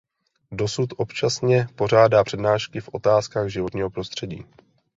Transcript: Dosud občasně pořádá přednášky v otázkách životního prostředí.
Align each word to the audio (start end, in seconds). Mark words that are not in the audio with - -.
Dosud 0.51 0.89
občasně 0.97 1.67
pořádá 1.75 2.23
přednášky 2.23 2.79
v 2.81 2.89
otázkách 2.93 3.47
životního 3.49 3.89
prostředí. 3.89 4.45